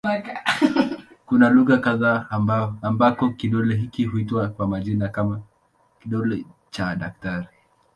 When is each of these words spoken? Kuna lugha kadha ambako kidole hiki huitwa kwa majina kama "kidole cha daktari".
Kuna 1.25 1.49
lugha 1.49 1.77
kadha 1.77 2.27
ambako 2.81 3.29
kidole 3.29 3.75
hiki 3.75 4.05
huitwa 4.05 4.47
kwa 4.49 4.67
majina 4.67 5.09
kama 5.09 5.41
"kidole 5.99 6.45
cha 6.71 6.95
daktari". 6.95 7.47